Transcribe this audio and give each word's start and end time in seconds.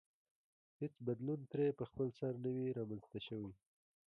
هېڅ 0.81 0.93
بدلون 1.07 1.39
ترې 1.51 1.67
په 1.79 1.83
خپلسر 1.89 2.33
نه 2.43 2.49
وي 2.55 2.67
رامنځته 2.77 3.19
شوی. 3.27 3.51